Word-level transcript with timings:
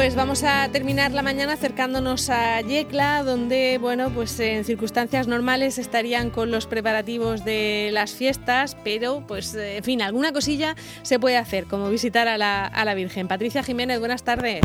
pues 0.00 0.14
vamos 0.14 0.44
a 0.44 0.66
terminar 0.72 1.12
la 1.12 1.20
mañana 1.20 1.52
acercándonos 1.52 2.30
a 2.30 2.62
Yecla, 2.62 3.22
donde, 3.22 3.76
bueno, 3.76 4.08
pues 4.08 4.40
en 4.40 4.64
circunstancias 4.64 5.28
normales 5.28 5.76
estarían 5.76 6.30
con 6.30 6.50
los 6.50 6.66
preparativos 6.66 7.44
de 7.44 7.90
las 7.92 8.14
fiestas, 8.14 8.78
pero, 8.82 9.26
pues, 9.26 9.54
en 9.54 9.84
fin, 9.84 10.00
alguna 10.00 10.32
cosilla 10.32 10.74
se 11.02 11.18
puede 11.18 11.36
hacer, 11.36 11.66
como 11.66 11.90
visitar 11.90 12.28
a 12.28 12.38
la, 12.38 12.64
a 12.64 12.86
la 12.86 12.94
Virgen. 12.94 13.28
Patricia 13.28 13.62
Jiménez, 13.62 13.98
buenas 13.98 14.24
tardes. 14.24 14.62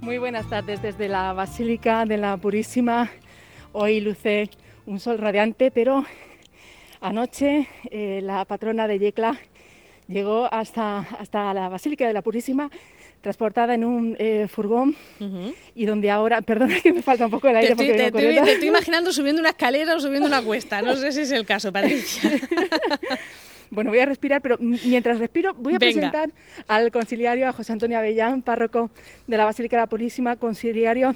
Muy 0.00 0.18
buenas 0.18 0.48
tardes 0.48 0.80
desde 0.80 1.08
la 1.08 1.32
Basílica 1.32 2.04
de 2.04 2.18
la 2.18 2.36
Purísima. 2.36 3.10
Hoy 3.72 4.00
luce 4.00 4.50
un 4.86 5.00
sol 5.00 5.18
radiante, 5.18 5.72
pero 5.72 6.04
anoche 7.00 7.66
eh, 7.90 8.20
la 8.22 8.44
patrona 8.44 8.86
de 8.86 9.00
Yecla 9.00 9.36
llegó 10.10 10.52
hasta, 10.52 10.98
hasta 11.18 11.54
la 11.54 11.68
Basílica 11.68 12.06
de 12.06 12.12
la 12.12 12.22
Purísima 12.22 12.70
transportada 13.20 13.74
en 13.74 13.84
un 13.84 14.16
eh, 14.18 14.46
furgón 14.48 14.96
y 15.74 15.84
donde 15.84 16.10
ahora, 16.10 16.40
perdona 16.42 16.80
que 16.80 16.92
me 16.92 17.02
falta 17.02 17.26
un 17.26 17.30
poco 17.30 17.48
el 17.48 17.56
aire. 17.56 17.70
Te, 17.70 17.76
porque 17.76 17.90
estoy, 18.06 18.22
te, 18.22 18.42
te 18.44 18.52
estoy 18.52 18.68
imaginando 18.68 19.12
subiendo 19.12 19.40
una 19.40 19.50
escalera 19.50 19.94
o 19.94 20.00
subiendo 20.00 20.26
una 20.26 20.42
cuesta, 20.42 20.82
no 20.82 20.96
sé 20.96 21.12
si 21.12 21.20
es 21.20 21.32
el 21.32 21.44
caso, 21.46 21.72
Patricia. 21.72 22.30
Bueno, 23.72 23.90
voy 23.90 24.00
a 24.00 24.06
respirar, 24.06 24.42
pero 24.42 24.56
mientras 24.58 25.20
respiro 25.20 25.54
voy 25.54 25.74
a 25.74 25.78
Venga. 25.78 25.92
presentar 25.92 26.30
al 26.66 26.90
conciliario, 26.90 27.46
a 27.48 27.52
José 27.52 27.72
Antonio 27.72 27.98
Avellán, 27.98 28.42
párroco 28.42 28.90
de 29.28 29.36
la 29.36 29.44
Basílica 29.44 29.76
de 29.76 29.82
la 29.82 29.86
Purísima, 29.86 30.34
conciliario 30.34 31.14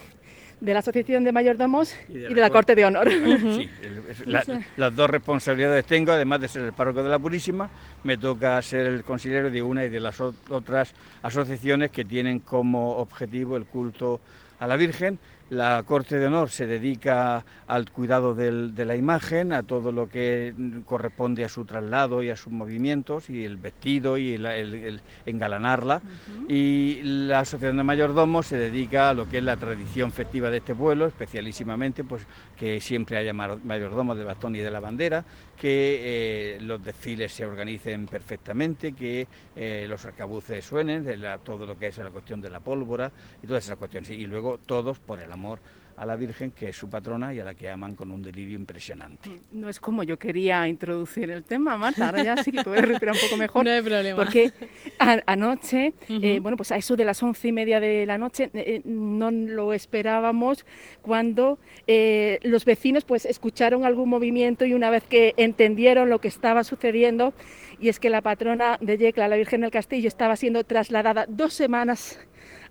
de 0.64 0.72
la 0.72 0.78
Asociación 0.80 1.24
de 1.24 1.32
Mayordomos 1.32 1.94
y 2.08 2.14
de, 2.14 2.30
la, 2.34 2.48
Corte 2.50 2.74
de 2.74 2.84
Honor. 2.86 3.08
Sí, 3.10 3.68
el- 3.82 4.32
la- 4.32 4.42
las 4.76 4.96
dos 4.96 5.10
responsabilidades 5.10 5.84
tengo, 5.84 6.12
además 6.12 6.40
de 6.40 6.48
ser 6.48 6.62
el 6.62 6.72
párroco 6.72 7.02
de 7.02 7.10
la 7.10 7.18
Purísima, 7.18 7.68
me 8.02 8.16
toca 8.16 8.60
ser 8.62 8.86
el 8.86 9.04
consiliero 9.04 9.50
de 9.50 9.62
una 9.62 9.84
y 9.84 9.90
de 9.90 10.00
las 10.00 10.18
ot- 10.20 10.34
otras 10.50 10.94
asociaciones 11.22 11.90
que 11.90 12.04
tienen 12.04 12.40
como 12.40 12.96
objetivo 12.96 13.56
el 13.56 13.64
culto 13.66 14.20
a 14.58 14.66
la 14.66 14.76
Virgen. 14.76 15.18
La 15.50 15.82
Corte 15.84 16.18
de 16.18 16.26
Honor 16.26 16.48
se 16.48 16.66
dedica 16.66 17.44
al 17.66 17.90
cuidado 17.90 18.34
del- 18.34 18.74
de 18.74 18.84
la 18.86 18.96
imagen, 18.96 19.52
a 19.52 19.62
todo 19.62 19.92
lo 19.92 20.08
que 20.08 20.54
corresponde 20.86 21.44
a 21.44 21.48
su 21.50 21.64
traslado 21.66 22.22
y 22.22 22.30
a 22.30 22.36
sus 22.36 22.52
movimientos, 22.52 23.28
y 23.28 23.44
el 23.44 23.58
vestido 23.58 24.16
y 24.16 24.34
el, 24.34 24.46
el- 24.46 24.74
el 24.74 25.00
engalanarla. 25.26 26.00
Y 26.48 27.00
la 27.02 27.40
Asociación 27.40 27.76
de 27.76 27.82
Mayordomos 27.84 28.46
se 28.46 28.56
dedica 28.56 29.10
a 29.10 29.14
lo 29.14 29.28
que 29.28 29.38
es 29.38 29.44
la 29.44 29.56
tradición 29.56 30.12
festiva 30.12 30.50
de 30.50 30.58
este 30.58 30.74
pueblo, 30.74 31.06
especialísimamente 31.06 32.04
pues 32.04 32.26
que 32.56 32.80
siempre 32.80 33.18
haya 33.18 33.32
mayordomos 33.32 34.16
de 34.16 34.24
bastón 34.24 34.56
y 34.56 34.60
de 34.60 34.70
la 34.70 34.80
bandera, 34.80 35.24
que 35.60 36.54
eh, 36.56 36.58
los 36.62 36.82
desfiles 36.82 37.32
se 37.32 37.44
organicen 37.46 38.06
perfectamente, 38.06 38.92
que 38.92 39.26
eh, 39.56 39.86
los 39.88 40.04
arcabuces 40.04 40.64
suenen, 40.64 41.04
de 41.04 41.16
la- 41.16 41.38
todo 41.38 41.66
lo 41.66 41.78
que 41.78 41.88
es 41.88 41.98
la 41.98 42.10
cuestión 42.10 42.40
de 42.40 42.50
la 42.50 42.60
pólvora 42.60 43.10
y 43.42 43.46
todas 43.46 43.64
esas 43.64 43.76
cuestiones. 43.76 44.10
Y 44.10 44.26
luego 44.26 44.58
todos 44.58 44.98
por 44.98 45.20
el 45.20 45.30
amor 45.34 45.58
a 45.96 46.04
la 46.04 46.16
Virgen, 46.16 46.50
que 46.50 46.70
es 46.70 46.76
su 46.76 46.90
patrona 46.90 47.32
y 47.32 47.38
a 47.38 47.44
la 47.44 47.54
que 47.54 47.70
aman 47.70 47.94
con 47.94 48.10
un 48.10 48.20
delirio 48.20 48.56
impresionante. 48.58 49.30
No 49.52 49.68
es 49.68 49.78
como 49.78 50.02
yo 50.02 50.18
quería 50.18 50.66
introducir 50.66 51.30
el 51.30 51.44
tema, 51.44 51.76
Marta, 51.76 52.06
ahora 52.06 52.24
ya 52.24 52.42
sí 52.42 52.50
que 52.50 52.64
puedes 52.64 52.82
respirar 52.88 53.14
un 53.14 53.20
poco 53.20 53.36
mejor. 53.36 53.64
No 53.64 53.70
hay 53.70 53.80
problema. 53.80 54.16
Porque 54.16 54.50
a- 54.98 55.22
anoche, 55.26 55.94
eh, 56.08 56.40
bueno, 56.42 56.56
pues 56.56 56.72
a 56.72 56.76
eso 56.78 56.96
de 56.96 57.04
las 57.04 57.22
once 57.22 57.46
y 57.46 57.52
media 57.52 57.78
de 57.78 58.06
la 58.06 58.18
noche, 58.18 58.50
eh, 58.54 58.80
no 58.84 59.30
lo 59.30 59.72
esperábamos 59.72 60.66
cuando 61.00 61.60
eh, 61.86 62.40
los 62.42 62.64
vecinos 62.64 63.04
pues 63.04 63.24
escucharon 63.24 63.84
algún 63.84 64.08
movimiento 64.08 64.64
y 64.64 64.74
una 64.74 64.90
vez 64.90 65.04
que 65.04 65.32
entendieron 65.36 66.10
lo 66.10 66.18
que 66.20 66.26
estaba 66.26 66.64
sucediendo, 66.64 67.34
y 67.78 67.88
es 67.88 68.00
que 68.00 68.10
la 68.10 68.20
patrona 68.20 68.78
de 68.80 68.98
Yecla, 68.98 69.28
la 69.28 69.36
Virgen 69.36 69.60
del 69.60 69.70
Castillo, 69.70 70.08
estaba 70.08 70.34
siendo 70.34 70.64
trasladada 70.64 71.26
dos 71.28 71.54
semanas 71.54 72.18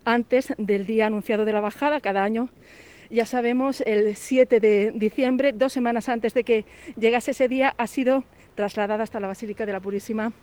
antes 0.05 0.53
del 0.57 0.85
día 0.85 1.07
anunciado 1.07 1.45
de 1.45 1.53
la 1.53 1.61
bajada, 1.61 2.01
cada 2.01 2.23
año 2.23 2.49
ya 3.13 3.27
sabemos, 3.27 3.81
el 3.81 4.15
7 4.15 4.59
de 4.59 4.91
diciembre, 4.95 5.51
dos 5.53 5.71
semanas 5.71 6.09
antes 6.09 6.33
de 6.33 6.43
que 6.43 6.65
llegase 6.97 7.31
ese 7.31 7.47
día, 7.47 7.75
ha 7.77 7.85
sido 7.85 8.23
trasladada 8.55 9.03
hasta 9.03 9.19
la 9.19 9.27
Basílica 9.27 9.67
de 9.67 9.71
la 9.71 9.79
Purísima. 9.79 10.33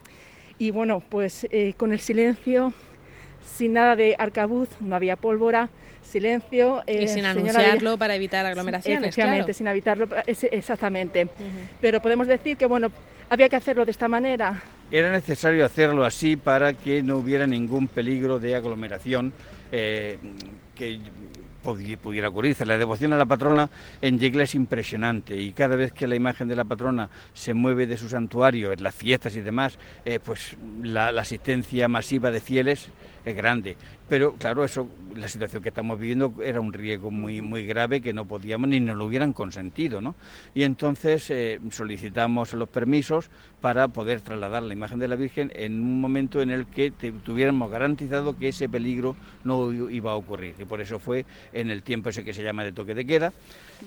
Y 0.56 0.70
bueno, 0.70 1.00
pues 1.00 1.48
eh, 1.50 1.74
con 1.76 1.92
el 1.92 1.98
silencio, 1.98 2.72
sin 3.44 3.72
nada 3.72 3.96
de 3.96 4.14
arcabuz, 4.16 4.68
no 4.80 4.94
había 4.94 5.16
pólvora, 5.16 5.68
silencio. 6.02 6.82
y 6.86 6.92
eh, 6.92 7.08
sin 7.08 7.24
señora 7.24 7.30
anunciarlo 7.30 7.98
para 7.98 8.14
evitar 8.14 8.46
aglomeraciones, 8.46 9.08
Efectivamente, 9.08 9.44
claro. 9.46 9.54
sin 9.54 9.66
evitarlo, 9.66 10.08
exactamente. 10.26 11.28
Pero 11.80 12.00
podemos 12.00 12.28
decir 12.28 12.56
que, 12.56 12.66
bueno, 12.66 12.92
había 13.28 13.48
que 13.48 13.56
hacerlo 13.56 13.84
de 13.84 13.90
esta 13.90 14.06
manera. 14.06 14.62
Era 14.92 15.10
necesario 15.10 15.64
hacerlo 15.64 16.04
así 16.04 16.36
para 16.36 16.74
que 16.74 17.02
no 17.02 17.16
hubiera 17.16 17.46
ningún 17.48 17.88
peligro 17.88 18.38
de 18.38 18.54
aglomeración 18.54 19.32
eh, 19.72 20.18
que 20.74 20.98
pudi- 21.64 21.96
pudiera 21.96 22.28
ocurrirse. 22.28 22.64
La 22.66 22.78
devoción 22.78 23.12
a 23.12 23.16
la 23.18 23.26
patrona 23.26 23.68
en 24.00 24.18
Yecla 24.18 24.44
es 24.44 24.54
impresionante 24.54 25.36
y 25.36 25.52
cada 25.52 25.76
vez 25.76 25.92
que 25.92 26.06
la 26.06 26.16
imagen 26.16 26.48
de 26.48 26.56
la 26.56 26.64
patrona 26.64 27.10
se 27.34 27.54
mueve 27.54 27.86
de 27.86 27.96
su 27.96 28.08
santuario, 28.08 28.72
en 28.72 28.82
las 28.82 28.94
fiestas 28.94 29.36
y 29.36 29.40
demás, 29.40 29.78
eh, 30.04 30.18
pues 30.24 30.56
la 30.82 31.08
asistencia 31.08 31.88
masiva 31.88 32.30
de 32.30 32.40
fieles 32.40 32.88
es 33.24 33.36
grande. 33.36 33.76
Pero 34.08 34.34
claro, 34.34 34.64
eso, 34.64 34.88
la 35.14 35.28
situación 35.28 35.62
que 35.62 35.68
estamos 35.68 35.98
viviendo 35.98 36.34
era 36.42 36.60
un 36.60 36.72
riesgo 36.72 37.10
muy, 37.10 37.40
muy 37.40 37.64
grave 37.64 38.00
que 38.00 38.12
no 38.12 38.24
podíamos 38.24 38.68
ni 38.68 38.80
nos 38.80 38.96
lo 38.96 39.04
hubieran 39.06 39.32
consentido, 39.32 40.00
¿no? 40.00 40.16
Y 40.52 40.64
entonces 40.64 41.30
eh, 41.30 41.60
solicitamos 41.70 42.52
los 42.54 42.68
permisos 42.68 43.30
para 43.60 43.88
poder 43.88 44.20
trasladar 44.20 44.64
la 44.64 44.72
imagen 44.72 44.98
de 44.98 45.06
la 45.06 45.14
Virgen 45.14 45.52
en 45.54 45.80
un 45.80 46.00
momento 46.00 46.42
en 46.42 46.50
el 46.50 46.66
que 46.66 46.90
tuviéramos 46.90 47.70
garantizado 47.70 48.36
que 48.36 48.48
ese 48.48 48.68
peligro 48.68 49.14
no 49.44 49.72
iba 49.72 50.10
a 50.10 50.16
ocurrir. 50.16 50.56
Y 50.58 50.64
por 50.64 50.80
eso 50.80 50.98
fue 50.98 51.24
en 51.52 51.70
el 51.70 51.82
tiempo 51.82 52.08
ese 52.08 52.24
que 52.24 52.34
se 52.34 52.42
llama 52.42 52.64
de 52.64 52.72
toque 52.72 52.94
de 52.94 53.06
queda, 53.06 53.32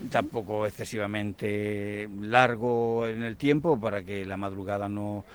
tampoco 0.09 0.65
excesivamente 0.65 2.07
largo 2.21 3.07
en 3.07 3.23
el 3.23 3.35
tiempo 3.35 3.77
para 3.77 4.03
que 4.03 4.25
la 4.25 4.37
madrugada 4.37 4.87
no 4.87 5.25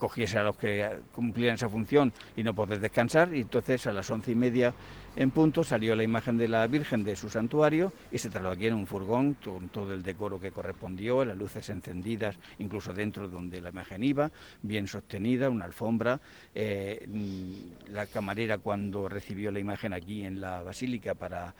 cogiese 0.00 0.38
a 0.38 0.42
los 0.42 0.56
que 0.56 0.98
cumplían 1.12 1.54
esa 1.54 1.68
función 1.68 2.12
y 2.36 2.42
no 2.42 2.54
poder 2.54 2.80
descansar. 2.80 3.32
Y 3.32 3.42
entonces 3.42 3.86
a 3.86 3.92
las 3.92 4.10
once 4.10 4.32
y 4.32 4.34
media 4.34 4.74
en 5.16 5.32
punto 5.32 5.64
salió 5.64 5.96
la 5.96 6.04
imagen 6.04 6.38
de 6.38 6.46
la 6.46 6.66
Virgen 6.68 7.02
de 7.02 7.16
su 7.16 7.28
santuario 7.28 7.92
y 8.12 8.18
se 8.18 8.30
trasladó 8.30 8.54
aquí 8.54 8.68
en 8.68 8.74
un 8.74 8.86
furgón 8.86 9.34
con 9.34 9.68
todo 9.68 9.92
el 9.92 10.02
decoro 10.02 10.40
que 10.40 10.52
correspondió, 10.52 11.24
las 11.24 11.36
luces 11.36 11.68
encendidas, 11.68 12.36
incluso 12.58 12.92
dentro 12.92 13.28
donde 13.28 13.60
la 13.60 13.70
imagen 13.70 14.04
iba, 14.04 14.30
bien 14.62 14.86
sostenida, 14.86 15.50
una 15.50 15.64
alfombra. 15.64 16.20
Eh, 16.54 17.06
la 17.88 18.06
camarera 18.06 18.58
cuando 18.58 19.08
recibió 19.08 19.50
la 19.50 19.58
imagen 19.58 19.92
aquí 19.92 20.24
en 20.24 20.40
la 20.40 20.62
basílica 20.62 21.14
para 21.14 21.54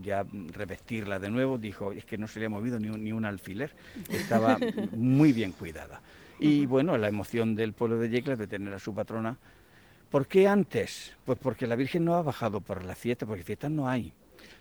ya 0.00 0.24
revestirla 0.52 1.18
de 1.18 1.30
nuevo, 1.30 1.58
dijo, 1.58 1.92
es 1.92 2.04
que 2.04 2.18
no 2.18 2.28
se 2.28 2.38
le 2.40 2.46
ha 2.46 2.50
movido 2.50 2.78
ni 2.78 2.88
un, 2.88 3.02
ni 3.02 3.12
un 3.12 3.24
alfiler, 3.24 3.74
estaba 4.08 4.58
muy 4.92 5.32
bien 5.32 5.52
cuidada. 5.52 6.00
Y 6.44 6.66
bueno, 6.66 6.98
la 6.98 7.06
emoción 7.06 7.54
del 7.54 7.72
pueblo 7.72 7.98
de 7.98 8.08
Yecla 8.08 8.34
de 8.34 8.48
tener 8.48 8.74
a 8.74 8.80
su 8.80 8.92
patrona. 8.92 9.38
¿Por 10.10 10.26
qué 10.26 10.48
antes? 10.48 11.16
Pues 11.24 11.38
porque 11.38 11.68
la 11.68 11.76
Virgen 11.76 12.04
no 12.04 12.16
ha 12.16 12.22
bajado 12.22 12.60
por 12.60 12.84
la 12.84 12.96
fiesta, 12.96 13.26
porque 13.26 13.44
fiestas 13.44 13.70
no 13.70 13.88
hay. 13.88 14.12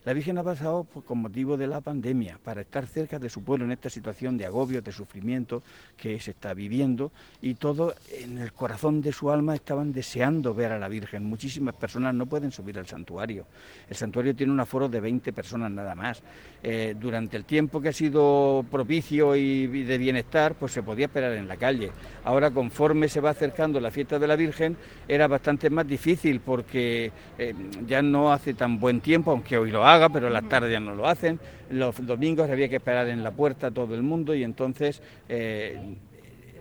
La 0.04 0.14
Virgen 0.14 0.40
ha 0.40 0.44
pasado 0.44 0.88
con 1.06 1.20
motivo 1.20 1.58
de 1.58 1.68
la 1.68 1.80
pandemia, 1.80 2.40
para 2.44 2.62
estar 2.62 2.88
cerca 2.88 3.20
de 3.20 3.30
su 3.30 3.44
pueblo 3.44 3.66
en 3.66 3.72
esta 3.72 3.88
situación 3.88 4.36
de 4.36 4.48
agobio, 4.48 4.82
de 4.82 4.92
sufrimiento 4.92 5.62
que 5.96 6.20
se 6.20 6.32
está 6.32 6.56
viviendo, 6.56 7.12
y 7.40 7.54
todo 7.54 7.94
en 8.10 8.40
el 8.40 8.52
corazón 8.52 9.04
de 9.04 9.12
su 9.12 9.30
alma 9.30 9.54
estaban 9.54 9.94
deseando 9.94 10.56
ver 10.56 10.72
a 10.72 10.80
la 10.80 10.88
Virgen. 10.88 11.24
Muchísimas 11.26 11.76
personas 11.76 12.16
no 12.16 12.26
pueden 12.26 12.52
subir 12.52 12.80
al 12.80 12.88
santuario. 12.88 13.46
El 13.88 13.96
santuario 13.96 14.36
tiene 14.36 14.52
un 14.52 14.60
aforo 14.60 14.90
de 14.90 15.00
20 15.00 15.34
personas 15.34 15.70
nada 15.70 15.94
más. 15.94 16.24
Eh, 16.64 16.96
durante 17.00 17.38
el 17.38 17.46
tiempo 17.46 17.80
que 17.80 17.90
ha 17.90 17.94
sido 17.94 18.66
propicio 18.72 19.36
y, 19.36 19.68
de 19.68 19.98
bienestar, 20.00 20.56
pues 20.56 20.72
se 20.72 20.82
podía 20.82 21.06
esperar 21.06 21.34
en 21.34 21.48
la 21.48 21.58
calle. 21.58 21.92
Ahora, 22.24 22.50
conforme 22.50 23.08
se 23.08 23.22
va 23.22 23.30
acercando 23.30 23.80
la 23.80 23.92
fiesta 23.92 24.18
de 24.18 24.28
la 24.28 24.36
Virgen, 24.36 24.76
era 25.08 25.28
bastante 25.28 25.70
más 25.70 25.86
difícil 25.88 26.40
porque 26.40 27.12
eh, 27.38 27.54
ya 27.86 28.02
no 28.02 28.34
hace 28.34 28.56
tan 28.56 28.80
buen 28.80 29.00
tiempo, 29.00 29.30
aunque 29.30 29.60
hoy 29.60 29.70
lo 29.70 29.86
haga, 29.94 30.10
pero 30.10 30.30
las 30.30 30.48
tardes 30.50 30.72
ya 30.72 30.80
no 30.80 30.96
lo 30.96 31.08
hacen. 31.08 31.40
Los 31.70 32.06
domingos 32.06 32.50
había 32.50 32.70
que 32.70 32.78
esperar 32.78 33.08
en 33.10 33.24
la 33.24 33.32
puerta 33.32 33.72
todo 33.72 33.96
el 33.96 34.04
mundo 34.04 34.34
y 34.36 34.44
entonces 34.44 35.02
eh, 35.30 35.96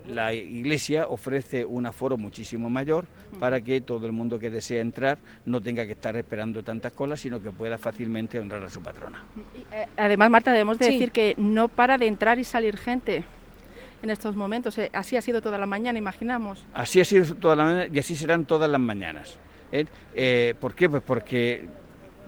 la 0.08 0.32
iglesia 0.34 1.06
ofrece 1.08 1.64
un 1.64 1.86
aforo 1.86 2.16
muchísimo 2.16 2.68
mayor 2.70 3.06
para 3.38 3.60
que 3.60 3.80
todo 3.80 4.06
el 4.06 4.12
mundo 4.12 4.38
que 4.38 4.50
desea 4.50 4.80
entrar 4.80 5.18
no 5.44 5.60
tenga 5.60 5.86
que 5.86 5.92
estar 5.92 6.16
esperando 6.16 6.62
tantas 6.64 6.92
colas, 6.92 7.20
sino 7.20 7.40
que 7.40 7.50
pueda 7.50 7.78
fácilmente 7.78 8.38
honrar 8.40 8.62
a 8.64 8.70
su 8.70 8.82
patrona. 8.82 9.22
Eh, 9.72 9.86
Además, 9.96 10.30
Marta, 10.30 10.52
debemos 10.52 10.78
de 10.78 10.86
Sí. 10.86 10.92
decir 10.92 11.12
que 11.12 11.34
no 11.36 11.68
para 11.68 11.96
de 11.98 12.06
entrar 12.06 12.38
y 12.38 12.44
salir 12.44 12.76
gente 12.76 13.22
en 14.02 14.10
estos 14.10 14.34
momentos. 14.34 14.76
Eh, 14.78 14.90
Así 14.92 15.16
ha 15.16 15.22
sido 15.22 15.40
toda 15.42 15.58
la 15.58 15.66
mañana, 15.66 15.98
imaginamos. 15.98 16.64
Así 16.74 17.00
ha 17.00 17.04
sido 17.04 17.34
toda 17.36 17.54
la 17.56 17.64
mañana 17.64 17.86
y 17.92 17.98
así 17.98 18.16
serán 18.16 18.46
todas 18.46 18.68
las 18.70 18.80
mañanas. 18.80 19.38
¿eh? 19.70 19.84
Eh, 20.14 20.54
¿Por 20.58 20.74
qué? 20.74 20.88
Pues 20.88 21.02
porque 21.06 21.68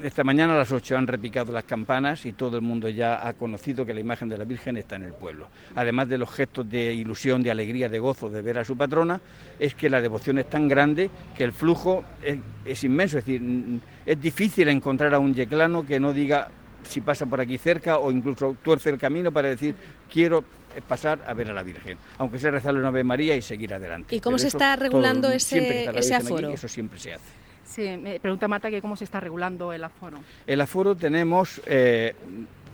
esta 0.02 0.24
mañana 0.24 0.54
a 0.54 0.58
las 0.58 0.72
8 0.72 0.96
han 0.96 1.06
repicado 1.06 1.52
las 1.52 1.64
campanas 1.64 2.26
y 2.26 2.32
todo 2.32 2.56
el 2.56 2.62
mundo 2.62 2.88
ya 2.88 3.26
ha 3.26 3.32
conocido 3.34 3.86
que 3.86 3.94
la 3.94 4.00
imagen 4.00 4.28
de 4.28 4.38
la 4.38 4.44
Virgen 4.44 4.76
está 4.76 4.96
en 4.96 5.04
el 5.04 5.12
pueblo. 5.12 5.48
Además 5.74 6.08
de 6.08 6.18
los 6.18 6.30
gestos 6.30 6.68
de 6.68 6.92
ilusión, 6.92 7.42
de 7.42 7.50
alegría, 7.50 7.88
de 7.88 7.98
gozo 7.98 8.28
de 8.28 8.42
ver 8.42 8.58
a 8.58 8.64
su 8.64 8.76
patrona, 8.76 9.20
es 9.58 9.74
que 9.74 9.88
la 9.88 10.00
devoción 10.00 10.38
es 10.38 10.48
tan 10.48 10.68
grande 10.68 11.10
que 11.36 11.44
el 11.44 11.52
flujo 11.52 12.04
es, 12.22 12.84
inmenso. 12.84 13.18
Es 13.18 13.26
decir, 13.26 13.80
es 14.04 14.20
difícil 14.20 14.68
encontrar 14.68 15.14
a 15.14 15.18
un 15.18 15.34
yeclano 15.34 15.86
que 15.86 16.00
no 16.00 16.12
diga 16.12 16.48
si 16.82 17.00
pasa 17.00 17.26
por 17.26 17.40
aquí 17.40 17.58
cerca 17.58 17.98
o 17.98 18.10
incluso 18.10 18.56
tuerce 18.62 18.90
el 18.90 18.98
camino 18.98 19.30
para 19.30 19.48
decir 19.48 19.74
quiero 20.10 20.44
pasar 20.88 21.22
a 21.26 21.34
ver 21.34 21.50
a 21.50 21.52
la 21.52 21.62
Virgen, 21.62 21.98
aunque 22.18 22.38
sea 22.38 22.50
rezarle 22.50 22.80
una 22.80 22.88
Ave 22.88 23.04
María 23.04 23.36
y 23.36 23.42
seguir 23.42 23.74
adelante. 23.74 24.14
¿Y 24.16 24.20
cómo 24.20 24.38
se 24.38 24.48
está 24.48 24.74
regulando 24.76 25.30
ese, 25.30 25.84
ese 25.96 26.14
aforo? 26.14 26.48
eso 26.48 26.66
siempre 26.66 26.98
se 26.98 27.14
hace. 27.14 27.41
Sí, 27.64 27.96
me 27.96 28.20
pregunta 28.20 28.48
Marta 28.48 28.70
que 28.70 28.82
cómo 28.82 28.96
se 28.96 29.04
está 29.04 29.20
regulando 29.20 29.72
el 29.72 29.84
aforo. 29.84 30.18
El 30.46 30.60
aforo 30.60 30.94
tenemos 30.94 31.60
eh, 31.66 32.14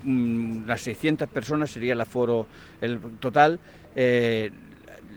mm, 0.02 0.66
las 0.66 0.80
600 0.82 1.28
personas, 1.28 1.70
sería 1.70 1.92
el 1.92 2.00
aforo 2.00 2.46
el 2.80 2.98
total. 3.20 3.60
Eh, 3.94 4.50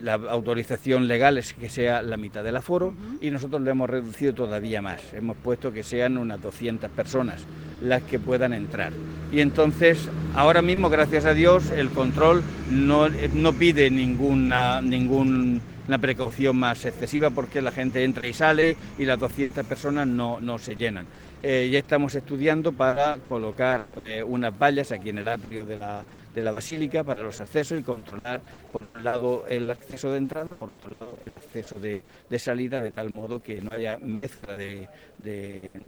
la 0.02 0.14
autorización 0.14 1.08
legal 1.08 1.38
es 1.38 1.54
que 1.54 1.70
sea 1.70 2.02
la 2.02 2.18
mitad 2.18 2.44
del 2.44 2.56
aforo 2.56 2.94
y 3.22 3.30
nosotros 3.30 3.62
lo 3.62 3.70
hemos 3.70 3.90
reducido 3.90 4.34
todavía 4.34 4.82
más. 4.82 5.02
Hemos 5.14 5.38
puesto 5.38 5.72
que 5.72 5.84
sean 5.84 6.18
unas 6.18 6.42
200 6.42 6.90
personas 6.90 7.46
las 7.82 8.02
que 8.04 8.20
puedan 8.20 8.54
entrar. 8.54 8.94
Y 9.32 9.42
entonces, 9.42 10.10
ahora 10.36 10.62
mismo, 10.62 10.90
gracias 10.90 11.26
a 11.26 11.34
Dios, 11.34 11.70
el 11.72 11.90
control 11.90 12.44
no, 12.70 13.10
no 13.10 13.54
pide 13.54 13.90
ninguna, 13.90 14.82
ningún 14.82 15.62
una 15.92 16.00
precaución 16.00 16.56
más 16.56 16.86
excesiva 16.86 17.32
porque 17.32 17.62
la 17.62 17.70
gente 17.70 18.06
entra 18.06 18.26
y 18.26 18.32
sale 18.32 18.78
y 18.98 19.04
las 19.04 19.20
200 19.20 19.66
personas 19.66 20.08
no, 20.08 20.40
no 20.40 20.58
se 20.58 20.78
llenan. 20.78 21.06
Eh, 21.44 21.68
ya 21.70 21.80
estamos 21.80 22.16
estudiando 22.16 22.72
para 22.72 23.18
colocar 23.28 23.88
eh, 24.06 24.24
unas 24.24 24.58
vallas 24.58 24.94
aquí 24.94 25.10
en 25.10 25.18
el 25.18 25.28
atrio 25.28 25.66
de 25.66 25.78
la, 25.78 26.06
de 26.34 26.42
la 26.42 26.52
basílica 26.52 27.04
para 27.04 27.24
los 27.24 27.42
accesos 27.42 27.80
y 27.80 27.84
controlar 27.84 28.42
por 28.72 28.84
un 28.96 29.04
lado 29.04 29.46
el 29.48 29.70
acceso 29.70 30.12
de 30.12 30.18
entrada, 30.18 30.48
por 30.48 30.70
otro 30.70 30.96
lado 31.00 31.18
el 31.26 31.34
acceso 31.36 31.80
de, 31.80 32.40
salida, 32.40 32.82
de 32.82 32.92
tal 32.92 33.12
modo 33.14 33.42
que 33.42 33.62
no 33.62 33.72
haya 33.74 33.98
mezcla 33.98 34.56
de, 34.56 34.90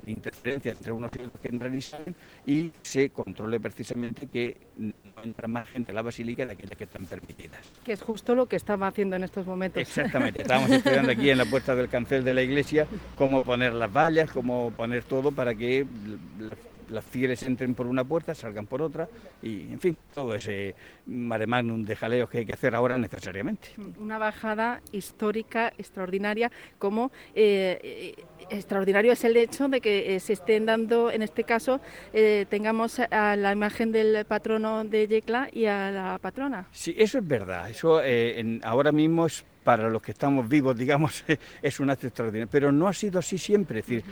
interferencia 0.06 0.72
entre 0.72 0.92
unos 0.92 1.12
y 1.16 1.19
otros 1.19 1.42
que 1.42 1.48
entran 1.48 1.75
y 1.75 1.81
salen 1.81 2.16
y 2.45 2.72
se 2.81 3.10
controle 3.10 3.60
precisamente 3.60 4.28
que 4.28 4.57
no 4.78 4.94
entra 5.24 5.48
más 5.48 5.68
gente 5.69 5.92
a 5.92 5.95
la 5.95 6.01
basílica 6.01 6.46
de 6.46 6.54
aquellas 6.54 6.78
que 6.78 6.84
están 6.84 7.06
permitidas. 7.06 7.60
Que 7.84 7.94
es 7.94 8.01
justo 8.01 8.36
lo 8.36 8.48
que 8.48 8.56
estaba 8.57 8.88
haciendo 8.88 9.16
en 9.16 9.24
estos 9.24 9.46
momentos. 9.46 9.81
Exactamente, 9.81 10.42
estamos 10.42 10.69
estudiando 10.69 11.12
aquí 11.12 11.30
en 11.30 11.38
la 11.38 11.46
puerta 11.46 11.75
del 11.75 11.89
cancel 11.89 12.24
de 12.24 12.34
la 12.34 12.42
iglesia 12.42 12.88
cómo 13.18 13.44
poner 13.44 13.74
las 13.74 13.92
vallas, 13.92 14.31
cómo 14.31 14.72
poner 14.72 15.04
todo 15.04 15.31
para 15.31 15.56
que 15.56 15.86
las 16.89 17.03
fieles 17.06 17.44
entren 17.44 17.75
por 17.75 17.88
una 17.88 18.03
puerta, 18.03 18.35
salgan 18.35 18.65
por 18.65 18.81
otra 18.81 19.07
y, 19.41 19.62
en 19.71 19.80
fin, 19.80 19.97
todo 20.13 20.35
ese 20.35 20.75
mare 21.06 21.47
magnum 21.47 21.83
de 21.83 21.95
jaleos 21.95 22.30
que 22.30 22.39
hay 22.39 22.45
que 22.45 22.53
hacer 22.53 22.75
ahora 22.75 22.97
necesariamente. 22.97 23.69
Una 24.00 24.18
bajada 24.18 24.81
histórica 24.91 25.74
extraordinaria, 25.77 26.51
como 26.80 27.12
eh, 27.35 27.80
eh, 27.83 28.25
extraordinario 28.50 29.12
es 29.12 29.24
el 29.24 29.38
hecho 29.38 29.68
de 29.68 29.81
que 29.81 30.15
eh, 30.15 30.19
se 30.19 30.33
estén 30.33 30.65
dando, 30.65 31.12
en 31.12 31.21
este 31.21 31.44
caso, 31.44 31.81
tengamos 32.50 33.00
a 33.00 33.36
la 33.36 33.51
imagen 33.51 33.91
del 33.91 34.25
patrono 34.25 34.83
de 34.83 35.07
Yecla 35.07 35.50
y 35.51 35.65
a 35.65 35.91
la 35.91 36.19
patrona. 36.19 36.68
Sí, 36.71 36.95
eso 36.97 37.18
es 37.18 37.27
verdad. 37.27 37.69
Eso 37.69 38.01
ahora 38.63 38.91
mismo 38.91 39.25
es 39.25 39.45
para 39.63 39.89
los 39.89 40.01
que 40.01 40.12
estamos 40.12 40.47
vivos, 40.47 40.77
digamos, 40.83 41.24
es 41.62 41.79
un 41.79 41.89
acto 41.89 42.07
extraordinario. 42.07 42.50
Pero 42.51 42.71
no 42.71 42.88
ha 42.88 42.94
sido 42.94 43.19
así 43.19 43.38
siempre. 43.38 43.79
Es 43.79 43.88
decir, 43.88 44.03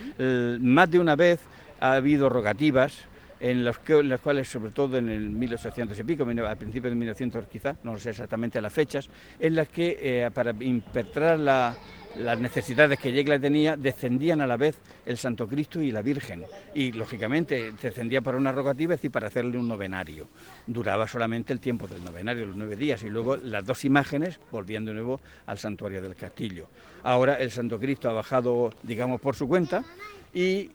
más 0.61 0.89
de 0.89 0.99
una 0.99 1.15
vez 1.15 1.39
ha 1.81 1.93
habido 1.93 2.29
rogativas 2.29 2.93
en, 3.41 3.65
las 3.65 3.79
cuales, 3.79 4.47
sobre 4.47 4.71
todo 4.71 4.97
en 4.97 5.09
el 5.09 5.29
1800 5.31 5.97
y 5.99 6.03
pico, 6.03 6.23
a 6.23 6.55
principios 6.55 6.91
de 6.91 6.95
1900 6.95 7.47
quizá, 7.47 7.75
no 7.83 7.97
sé 7.97 8.11
exactamente 8.11 8.61
las 8.61 8.71
fechas, 8.71 9.09
en 9.39 9.55
las 9.55 9.67
que 9.67 9.97
eh, 9.99 10.31
para 10.31 10.53
impetrar 10.59 11.39
las 11.39 12.39
necesidades 12.39 12.99
que 12.99 13.11
Yegla 13.11 13.39
tenía, 13.39 13.75
descendían 13.75 14.41
a 14.41 14.47
la 14.47 14.57
vez 14.57 14.77
el 15.07 15.17
Santo 15.17 15.47
Cristo 15.47 15.81
y 15.81 15.91
la 15.91 16.03
Virgen. 16.03 16.43
Y 16.75 16.91
lógicamente 16.91 17.73
descendía 17.81 18.21
para 18.21 18.37
una 18.37 18.51
rogativa, 18.51 18.93
es 18.93 18.99
decir, 18.99 19.11
para 19.11 19.27
hacerle 19.27 19.57
un 19.57 19.67
novenario. 19.67 20.27
Duraba 20.67 21.07
solamente 21.07 21.51
el 21.51 21.59
tiempo 21.59 21.87
del 21.87 22.03
novenario, 22.03 22.45
los 22.45 22.55
nueve 22.55 22.75
días, 22.75 23.01
y 23.01 23.09
luego 23.09 23.37
las 23.37 23.65
dos 23.65 23.83
imágenes 23.85 24.39
volvían 24.51 24.85
de 24.85 24.93
nuevo 24.93 25.19
al 25.47 25.57
santuario 25.57 25.99
del 25.99 26.15
castillo. 26.15 26.67
Ahora 27.01 27.35
el 27.35 27.49
Santo 27.49 27.79
Cristo 27.79 28.07
ha 28.07 28.13
bajado, 28.13 28.71
digamos, 28.83 29.19
por 29.19 29.35
su 29.35 29.47
cuenta 29.47 29.83
y 30.31 30.69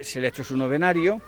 se 0.00 0.20
le 0.20 0.26
ha 0.26 0.30
hecho 0.30 0.44
su 0.44 0.56
novenario 0.56 1.20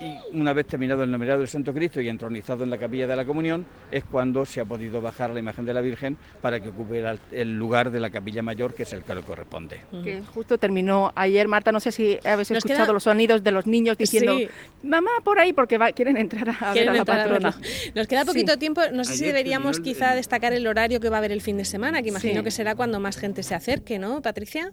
y 0.00 0.36
una 0.36 0.52
vez 0.52 0.66
terminado 0.66 1.02
el 1.02 1.10
novenario 1.10 1.40
del 1.40 1.48
Santo 1.48 1.72
Cristo 1.74 2.00
y 2.00 2.08
entronizado 2.08 2.64
en 2.64 2.70
la 2.70 2.78
capilla 2.78 3.06
de 3.06 3.16
la 3.16 3.24
comunión, 3.24 3.66
es 3.90 4.04
cuando 4.04 4.44
se 4.44 4.60
ha 4.60 4.64
podido 4.64 5.00
bajar 5.00 5.30
la 5.30 5.40
imagen 5.40 5.64
de 5.64 5.74
la 5.74 5.80
Virgen 5.80 6.16
para 6.40 6.60
que 6.60 6.68
ocupe 6.68 7.04
el 7.32 7.58
lugar 7.58 7.90
de 7.90 8.00
la 8.00 8.10
capilla 8.10 8.42
mayor, 8.42 8.74
que 8.74 8.84
es 8.84 8.92
el 8.92 9.02
que 9.02 9.14
le 9.14 9.22
corresponde. 9.22 9.80
Que 10.04 10.22
justo 10.22 10.58
terminó 10.58 11.12
ayer, 11.14 11.48
Marta, 11.48 11.72
no 11.72 11.80
sé 11.80 11.92
si 11.92 12.18
habéis 12.24 12.50
escuchado 12.50 12.92
los 12.92 13.04
sonidos 13.04 13.42
de 13.42 13.50
los 13.50 13.66
niños 13.66 13.98
diciendo, 13.98 14.36
mamá, 14.82 15.10
por 15.24 15.38
ahí, 15.38 15.52
porque 15.52 15.78
quieren 15.94 16.16
entrar 16.16 16.56
a 16.60 16.72
ver 16.72 16.88
a 16.88 16.92
la 16.92 17.04
patrona. 17.04 17.54
Nos 17.94 18.06
queda 18.06 18.24
poquito 18.24 18.56
tiempo, 18.56 18.82
no 18.92 19.04
sé 19.04 19.16
si 19.16 19.24
deberíamos 19.24 19.80
quizá 19.80 20.14
destacar 20.14 20.52
el 20.52 20.66
horario 20.66 21.00
que 21.00 21.08
va 21.08 21.16
a 21.16 21.18
haber 21.18 21.32
el 21.32 21.40
fin 21.40 21.56
de 21.56 21.64
semana, 21.64 22.02
que 22.02 22.08
imagino 22.08 22.42
que 22.42 22.50
será 22.50 22.74
cuando 22.74 23.00
más 23.00 23.16
gente 23.16 23.42
se 23.42 23.54
acerque, 23.54 23.98
¿no, 23.98 24.22
Patricia? 24.22 24.72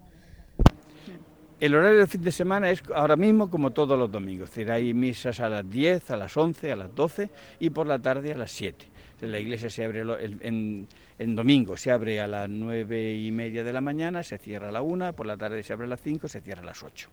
El 1.60 1.74
horario 1.74 2.00
del 2.00 2.08
fin 2.08 2.22
de 2.22 2.34
semana 2.34 2.70
es 2.70 2.84
ahora 2.94 3.16
mismo 3.16 3.50
como 3.50 3.72
todos 3.72 3.98
los 3.98 4.12
domingos, 4.12 4.50
es 4.50 4.56
decir, 4.56 4.72
hay 4.72 4.94
misas 4.94 5.40
a 5.40 5.48
las 5.48 5.70
10, 5.70 6.12
a 6.12 6.18
las 6.18 6.36
11, 6.36 6.72
a 6.72 6.76
las 6.76 6.94
12 6.94 7.30
y 7.60 7.70
por 7.70 7.88
la 7.88 7.98
tarde 7.98 8.34
a 8.34 8.38
las 8.38 8.52
7. 8.52 8.86
La 9.22 9.40
iglesia 9.40 9.70
se 9.70 9.86
abre 9.86 10.04
en, 10.42 10.88
en 11.18 11.36
domingo 11.36 11.78
se 11.78 11.92
abre 11.92 12.20
a 12.20 12.28
las 12.28 12.50
nueve 12.50 13.14
y 13.14 13.32
media 13.32 13.64
de 13.64 13.72
la 13.72 13.82
mañana, 13.82 14.24
se 14.24 14.38
cierra 14.38 14.70
a 14.70 14.72
la 14.72 14.82
una, 14.82 15.14
por 15.14 15.26
la 15.26 15.38
tarde 15.38 15.64
se 15.64 15.74
abre 15.74 15.86
a 15.86 15.90
las 15.90 16.02
cinco, 16.02 16.28
se 16.28 16.42
cierra 16.42 16.62
a 16.62 16.66
las 16.66 16.84
ocho. 16.84 17.10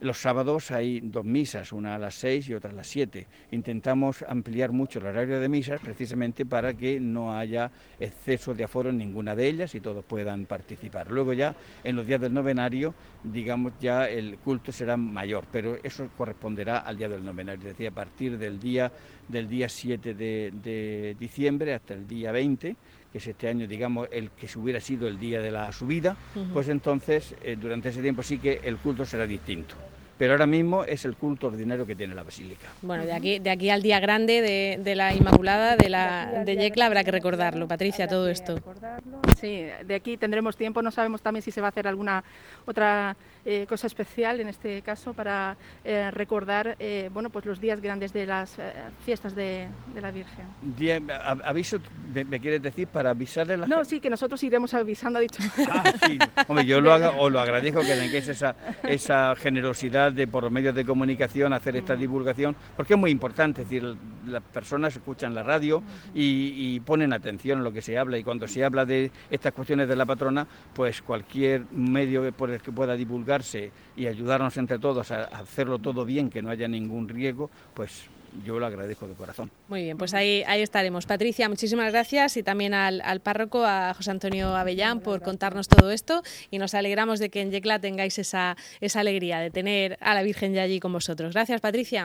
Los 0.00 0.18
sábados 0.18 0.70
hay 0.70 1.00
dos 1.00 1.24
misas, 1.24 1.72
una 1.72 1.94
a 1.94 1.98
las 1.98 2.14
seis 2.14 2.48
y 2.48 2.54
otra 2.54 2.70
a 2.70 2.74
las 2.74 2.86
siete. 2.86 3.26
Intentamos 3.50 4.24
ampliar 4.26 4.72
mucho 4.72 4.98
el 4.98 5.06
horario 5.06 5.40
de 5.40 5.48
misas 5.48 5.80
precisamente 5.80 6.46
para 6.46 6.72
que 6.72 6.98
no 7.00 7.36
haya 7.36 7.70
exceso 8.00 8.54
de 8.54 8.64
aforo 8.64 8.90
en 8.90 8.98
ninguna 8.98 9.36
de 9.36 9.48
ellas 9.48 9.74
y 9.74 9.80
todos 9.80 10.04
puedan 10.04 10.46
participar. 10.46 11.10
Luego 11.10 11.34
ya 11.34 11.54
en 11.84 11.96
los 11.96 12.06
días 12.06 12.20
del 12.20 12.32
novenario, 12.32 12.94
digamos 13.22 13.74
ya 13.78 14.08
el 14.08 14.38
culto 14.38 14.72
será 14.72 14.96
mayor, 14.96 15.44
pero 15.52 15.76
eso 15.82 16.08
corresponderá 16.16 16.78
al 16.78 16.96
día 16.96 17.10
del 17.10 17.24
novenario, 17.24 17.60
es 17.60 17.76
decir, 17.76 17.88
a 17.88 17.94
partir 17.94 18.38
del 18.38 18.58
día 18.58 18.90
del 19.28 19.48
día 19.48 19.68
7 19.68 20.14
de, 20.14 20.52
de 20.62 21.16
diciembre 21.18 21.74
hasta 21.74 21.94
el 21.94 22.06
día 22.06 22.32
20 22.32 22.76
que 23.12 23.18
es 23.18 23.26
este 23.26 23.48
año, 23.48 23.68
digamos, 23.68 24.08
el 24.10 24.30
que 24.30 24.48
hubiera 24.58 24.80
sido 24.80 25.06
el 25.06 25.18
día 25.18 25.40
de 25.40 25.50
la 25.50 25.70
subida, 25.70 26.16
pues 26.52 26.68
entonces 26.68 27.36
eh, 27.42 27.56
durante 27.60 27.90
ese 27.90 28.00
tiempo 28.00 28.22
sí 28.22 28.38
que 28.38 28.60
el 28.64 28.78
culto 28.78 29.04
será 29.04 29.26
distinto 29.26 29.74
pero 30.18 30.32
ahora 30.32 30.46
mismo 30.46 30.84
es 30.84 31.04
el 31.04 31.16
culto 31.16 31.48
ordinario 31.48 31.86
que 31.86 31.96
tiene 31.96 32.14
la 32.14 32.22
basílica. 32.22 32.68
Bueno, 32.82 33.04
de 33.04 33.12
aquí, 33.12 33.38
de 33.38 33.50
aquí 33.50 33.70
al 33.70 33.82
día 33.82 34.00
grande 34.00 34.78
de, 34.78 34.94
la 34.94 35.14
Inmaculada, 35.14 35.76
de 35.76 35.88
la 35.88 36.44
de 36.44 36.56
Yecla, 36.56 36.86
habrá 36.86 37.04
que 37.04 37.10
recordarlo. 37.10 37.68
Patricia, 37.68 38.06
todo 38.06 38.28
esto. 38.28 38.58
Sí, 39.40 39.66
de 39.84 39.94
aquí 39.94 40.16
tendremos 40.16 40.56
tiempo. 40.56 40.82
No 40.82 40.90
sabemos 40.90 41.22
también 41.22 41.42
si 41.42 41.50
se 41.50 41.60
va 41.60 41.68
a 41.68 41.70
hacer 41.70 41.88
alguna 41.88 42.22
otra 42.66 43.16
eh, 43.44 43.66
cosa 43.68 43.86
especial, 43.86 44.40
en 44.40 44.48
este 44.48 44.82
caso, 44.82 45.14
para 45.14 45.56
eh, 45.84 46.10
recordar 46.12 46.76
eh, 46.78 47.10
bueno, 47.12 47.28
pues 47.28 47.44
los 47.44 47.60
días 47.60 47.80
grandes 47.80 48.12
de 48.12 48.26
las 48.26 48.56
fiestas 49.04 49.34
de, 49.34 49.68
la 50.00 50.10
Virgen. 50.10 50.46
¿Aviso, 51.44 51.78
me, 52.14 52.40
quieres 52.40 52.62
decir, 52.62 52.86
para 52.86 53.10
avisarle 53.10 53.54
a 53.54 53.56
la 53.58 53.66
No, 53.66 53.84
sí, 53.84 54.00
que 54.00 54.10
nosotros 54.10 54.42
iremos 54.44 54.74
avisando, 54.74 55.18
ha 55.18 55.22
dicho. 55.22 55.42
Ah, 55.68 55.92
sí. 56.06 56.18
Hombre, 56.48 56.66
yo 56.66 56.80
lo, 56.80 56.92
haga, 56.92 57.12
lo 57.12 57.40
agradezco 57.40 57.80
que 57.80 57.94
tengáis 57.94 58.28
esa, 58.28 58.54
esa 58.84 59.34
generosidad 59.36 60.01
de 60.10 60.26
por 60.26 60.44
los 60.44 60.52
medios 60.52 60.74
de 60.74 60.84
comunicación 60.84 61.52
hacer 61.52 61.76
esta 61.76 61.96
divulgación, 61.96 62.56
porque 62.76 62.94
es 62.94 62.98
muy 62.98 63.10
importante, 63.10 63.62
es 63.62 63.68
decir, 63.68 63.96
las 64.26 64.42
personas 64.42 64.96
escuchan 64.96 65.34
la 65.34 65.42
radio 65.42 65.82
y, 66.14 66.80
ponen 66.80 67.12
atención 67.12 67.60
a 67.60 67.62
lo 67.62 67.72
que 67.72 67.80
se 67.80 67.96
habla 67.96 68.18
y 68.18 68.24
cuando 68.24 68.48
se 68.48 68.64
habla 68.64 68.84
de 68.84 69.10
estas 69.30 69.52
cuestiones 69.52 69.88
de 69.88 69.94
la 69.94 70.04
patrona, 70.04 70.46
pues 70.74 71.00
cualquier 71.00 71.64
medio 71.70 72.32
por 72.32 72.50
el 72.50 72.60
que 72.60 72.72
pueda 72.72 72.96
divulgarse 72.96 73.70
y 73.96 74.06
ayudarnos 74.06 74.56
entre 74.56 74.78
todos 74.78 75.10
a 75.12 75.24
hacerlo 75.24 75.78
todo 75.78 76.04
bien, 76.04 76.28
que 76.28 76.42
no 76.42 76.50
haya 76.50 76.66
ningún 76.66 77.08
riesgo, 77.08 77.50
pues 77.74 78.08
yo 78.44 78.58
lo 78.58 78.66
agradezco 78.66 79.06
de 79.06 79.14
corazón. 79.14 79.50
Muy 79.68 79.82
bien, 79.82 79.98
pues 79.98 80.14
ahí, 80.14 80.42
ahí 80.46 80.62
estaremos. 80.62 81.06
Patricia, 81.06 81.48
muchísimas 81.48 81.92
gracias 81.92 82.36
y 82.36 82.42
también 82.42 82.74
al, 82.74 83.20
párroco, 83.20 83.64
a 83.64 83.94
José 83.94 84.10
Antonio 84.10 84.56
Avellán, 84.56 85.00
por 85.00 85.22
contarnos 85.22 85.68
todo 85.68 85.90
esto 85.90 86.22
y 86.50 86.58
nos 86.58 86.74
alegramos 86.74 87.18
de 87.18 87.30
que 87.30 87.40
en 87.40 87.50
Yecla 87.50 87.78
tengáis 87.78 88.18
esa, 88.18 88.56
esa 88.80 89.00
alegría 89.00 89.40
de 89.40 89.50
tener 89.50 89.98
a 90.00 90.14
la 90.14 90.22
Virgen 90.22 90.54
ya 90.54 90.62
allí 90.62 90.80
con 90.80 90.92
vosotros. 90.92 91.34
Gracias, 91.34 91.60
Patricia. 91.60 92.04